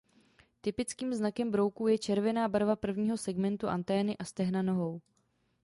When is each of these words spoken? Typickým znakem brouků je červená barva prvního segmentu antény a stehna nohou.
Typickým 0.61 1.13
znakem 1.13 1.51
brouků 1.51 1.87
je 1.87 1.97
červená 1.97 2.47
barva 2.49 2.75
prvního 2.75 3.17
segmentu 3.17 3.67
antény 3.67 4.17
a 4.17 4.23
stehna 4.23 4.61
nohou. 4.61 5.01